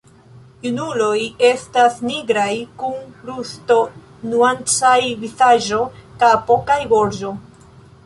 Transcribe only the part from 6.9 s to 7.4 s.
gorĝo.